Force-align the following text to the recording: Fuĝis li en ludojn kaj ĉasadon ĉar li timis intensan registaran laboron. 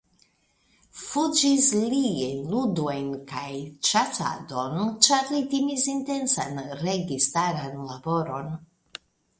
Fuĝis 0.99 1.67
li 1.91 1.99
en 2.29 2.39
ludojn 2.53 3.11
kaj 3.33 3.51
ĉasadon 3.91 4.81
ĉar 5.09 5.31
li 5.37 5.43
timis 5.55 5.87
intensan 5.95 6.65
registaran 6.83 7.81
laboron. 7.93 8.53